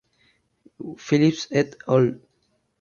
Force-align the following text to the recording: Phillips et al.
Phillips 0.97 1.45
et 1.51 1.77
al. 1.85 2.19